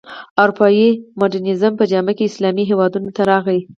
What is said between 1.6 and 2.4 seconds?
په جامه کې